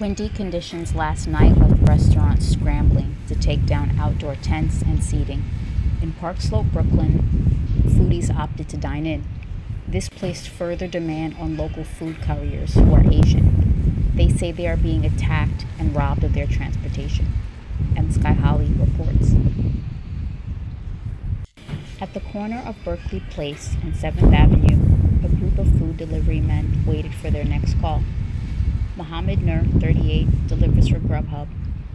Windy 0.00 0.28
conditions 0.28 0.96
last 0.96 1.28
night 1.28 1.56
left 1.56 1.80
restaurants 1.82 2.48
scrambling 2.48 3.14
to 3.28 3.34
take 3.36 3.64
down 3.64 3.96
outdoor 3.96 4.34
tents 4.34 4.82
and 4.82 5.04
seating. 5.04 5.44
In 6.02 6.12
Park 6.12 6.40
Slope, 6.40 6.66
Brooklyn, 6.72 7.22
foodies 7.86 8.34
opted 8.34 8.68
to 8.70 8.76
dine 8.76 9.06
in. 9.06 9.24
This 9.86 10.08
placed 10.08 10.48
further 10.48 10.88
demand 10.88 11.36
on 11.38 11.56
local 11.56 11.84
food 11.84 12.20
couriers 12.22 12.74
who 12.74 12.92
are 12.92 13.04
Asian. 13.08 14.10
They 14.16 14.28
say 14.28 14.50
they 14.50 14.66
are 14.66 14.76
being 14.76 15.04
attacked 15.04 15.64
and 15.78 15.94
robbed 15.94 16.24
of 16.24 16.34
their 16.34 16.48
transportation. 16.48 17.28
And 17.96 18.12
Sky 18.12 18.32
Holly 18.32 18.72
reports. 18.76 19.32
At 22.00 22.14
the 22.14 22.20
corner 22.20 22.64
of 22.66 22.82
Berkeley 22.84 23.22
Place 23.30 23.76
and 23.80 23.94
7th 23.94 24.34
Avenue, 24.34 25.24
a 25.24 25.28
group 25.28 25.56
of 25.56 25.68
food 25.78 25.96
delivery 25.96 26.40
men 26.40 26.82
waited 26.84 27.14
for 27.14 27.30
their 27.30 27.44
next 27.44 27.80
call. 27.80 28.02
Mohammed 28.96 29.42
Nur, 29.42 29.64
38, 29.80 30.46
delivers 30.46 30.88
for 30.88 31.00
Grubhub. 31.00 31.48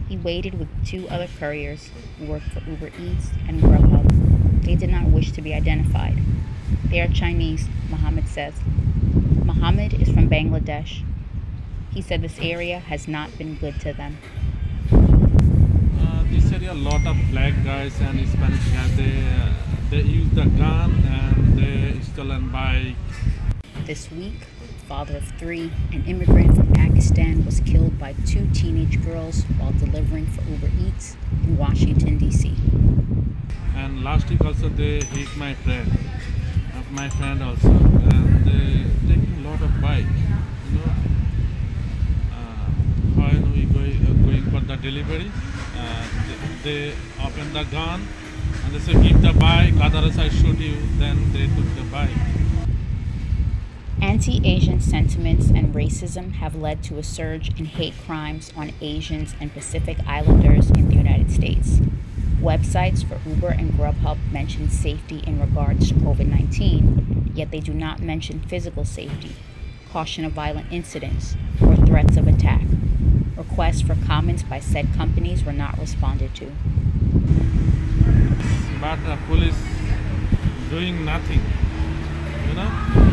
He 0.09 0.17
waited 0.17 0.59
with 0.59 0.67
two 0.85 1.07
other 1.07 1.27
couriers 1.39 1.89
who 2.17 2.25
work 2.25 2.43
for 2.43 2.59
Uber 2.69 2.91
Eats 2.99 3.29
and 3.47 3.61
Grubhub. 3.61 4.63
They 4.65 4.75
did 4.75 4.89
not 4.89 5.05
wish 5.05 5.31
to 5.31 5.41
be 5.41 5.53
identified. 5.53 6.17
They 6.85 6.99
are 6.99 7.07
Chinese, 7.07 7.67
Mohammed 7.89 8.27
says. 8.27 8.55
Mohammed 9.45 9.93
is 9.93 10.09
from 10.09 10.29
Bangladesh. 10.29 11.03
He 11.93 12.01
said 12.01 12.21
this 12.21 12.37
area 12.39 12.79
has 12.79 13.07
not 13.07 13.37
been 13.37 13.55
good 13.55 13.79
to 13.81 13.93
them. 13.93 14.17
Uh, 14.91 16.23
this 16.29 16.51
area, 16.51 16.73
a 16.73 16.73
lot 16.73 17.05
of 17.07 17.15
black 17.31 17.53
guys 17.63 17.99
and 18.01 18.19
Hispanic 18.19 18.59
guys, 18.73 18.95
they, 18.97 19.23
uh, 19.39 19.53
they 19.89 20.01
use 20.01 20.29
the 20.31 20.45
gun 20.45 20.91
and 21.05 21.57
they 21.57 21.99
stolen 22.01 22.49
bike. 22.49 22.95
This 23.85 24.11
week, 24.11 24.41
father 24.89 25.17
of 25.17 25.23
three, 25.37 25.71
an 25.91 26.03
immigrant 26.07 26.55
from 26.55 26.73
Pakistan, 26.73 27.45
was 27.45 27.59
killed 27.59 27.99
by 27.99 28.13
two 28.25 28.49
teenage 28.55 28.99
girls 29.05 29.43
while 29.59 29.71
delivering 29.73 30.25
for 30.25 30.41
Uber 30.49 30.71
Eats 30.81 31.15
in 31.43 31.55
Washington, 31.57 32.17
D.C. 32.17 32.55
And 33.75 34.03
last 34.03 34.27
week 34.31 34.43
also 34.43 34.67
they 34.67 34.99
hit 35.01 35.29
my 35.37 35.53
friend, 35.53 35.87
uh, 36.73 36.81
my 36.89 37.07
friend 37.07 37.43
also, 37.43 37.69
and 37.69 38.43
they 38.43 38.89
taking 39.07 39.45
a 39.45 39.47
lot 39.47 39.61
of 39.61 39.79
bike, 39.79 40.09
you 40.65 40.79
know. 40.79 40.91
Uh, 42.33 42.65
when 43.13 43.53
we 43.53 43.65
going, 43.65 44.01
uh, 44.07 44.13
going 44.25 44.43
for 44.49 44.59
the 44.61 44.75
delivery, 44.77 45.31
uh, 45.77 46.05
they, 46.63 46.89
they 46.89 46.95
open 47.23 47.53
the 47.53 47.63
gun 47.65 48.07
and 48.65 48.73
they 48.73 48.79
say 48.79 48.93
give 49.03 49.21
the 49.21 49.33
bike, 49.33 49.75
otherwise 49.79 50.17
I 50.17 50.29
shoot 50.29 50.57
you. 50.57 50.77
Then 50.97 51.31
they 51.31 51.45
took 51.45 51.75
the 51.75 51.85
bike. 51.91 52.48
Anti 54.19 54.45
Asian 54.45 54.81
sentiments 54.81 55.47
and 55.47 55.73
racism 55.73 56.33
have 56.33 56.53
led 56.53 56.83
to 56.83 56.97
a 56.97 57.03
surge 57.03 57.57
in 57.57 57.63
hate 57.63 57.93
crimes 58.05 58.51
on 58.53 58.73
Asians 58.81 59.33
and 59.39 59.53
Pacific 59.53 59.97
Islanders 60.05 60.69
in 60.71 60.89
the 60.89 60.95
United 60.95 61.31
States. 61.31 61.79
Websites 62.41 63.07
for 63.07 63.17
Uber 63.25 63.47
and 63.47 63.71
Grubhub 63.71 64.17
mention 64.29 64.69
safety 64.69 65.23
in 65.25 65.39
regards 65.39 65.87
to 65.87 65.93
COVID 65.93 66.27
19, 66.27 67.31
yet 67.33 67.49
they 67.51 67.61
do 67.61 67.73
not 67.73 68.01
mention 68.01 68.41
physical 68.41 68.83
safety, 68.83 69.37
caution 69.89 70.25
of 70.25 70.33
violent 70.33 70.69
incidents, 70.69 71.37
or 71.61 71.77
threats 71.77 72.17
of 72.17 72.27
attack. 72.27 72.63
Requests 73.37 73.79
for 73.79 73.95
comments 74.05 74.43
by 74.43 74.59
said 74.59 74.93
companies 74.95 75.45
were 75.45 75.53
not 75.53 75.77
responded 75.77 76.35
to. 76.35 76.51
But 78.81 78.97
the 78.97 79.17
police 79.27 79.55
doing 80.69 81.05
nothing, 81.05 81.41
you 82.49 82.55
know. 82.55 83.08